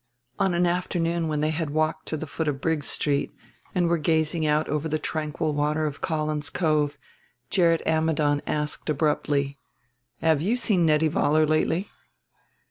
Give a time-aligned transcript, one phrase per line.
[0.39, 3.31] On an afternoon when they had walked to the foot of Briggs Street,
[3.75, 6.97] and were gazing out over the tranquil water of Collins Cove,
[7.51, 9.59] Gerrit Ammidon asked abruptly:
[10.19, 11.91] "Have you seen Nettie Vollar lately?"